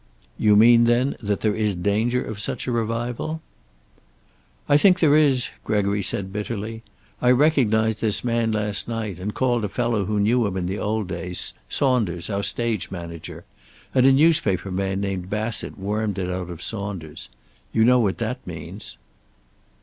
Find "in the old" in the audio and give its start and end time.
10.57-11.07